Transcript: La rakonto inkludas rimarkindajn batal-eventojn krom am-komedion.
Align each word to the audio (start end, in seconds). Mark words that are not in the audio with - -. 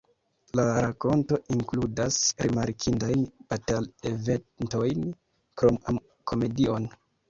La 0.59 0.63
rakonto 0.85 1.37
inkludas 1.57 2.17
rimarkindajn 2.47 3.23
batal-eventojn 3.53 5.09
krom 5.61 5.83
am-komedion. 5.93 6.95